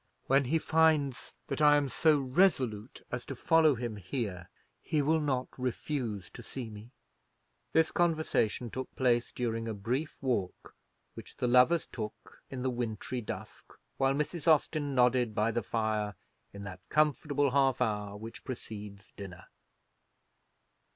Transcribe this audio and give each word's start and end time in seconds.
When 0.25 0.45
he 0.45 0.57
finds 0.57 1.35
that 1.45 1.61
I 1.61 1.77
am 1.77 1.87
so 1.87 2.17
resolute 2.17 3.03
as 3.11 3.23
to 3.27 3.35
follow 3.35 3.75
him 3.75 3.97
here, 3.97 4.49
he 4.81 4.99
will 5.03 5.19
not 5.19 5.49
refuse 5.59 6.31
to 6.31 6.41
see 6.41 6.71
me." 6.71 6.89
This 7.71 7.91
conversation 7.91 8.71
took 8.71 8.95
place 8.95 9.31
during 9.31 9.67
a 9.67 9.75
brief 9.75 10.17
walk 10.19 10.75
which 11.13 11.37
the 11.37 11.47
lovers 11.47 11.85
took 11.85 12.41
in 12.49 12.63
the 12.63 12.71
wintry 12.71 13.21
dusk, 13.21 13.73
while 13.97 14.15
Mrs. 14.15 14.47
Austin 14.47 14.95
nodded 14.95 15.35
by 15.35 15.51
the 15.51 15.61
fire 15.61 16.15
in 16.51 16.63
that 16.63 16.79
comfortable 16.89 17.51
half 17.51 17.79
hour 17.79 18.17
which 18.17 18.43
precedes 18.43 19.11
dinner. 19.15 19.45